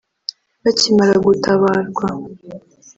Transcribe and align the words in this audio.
Bakimara 0.63 1.15
gutabarwa 1.25 2.07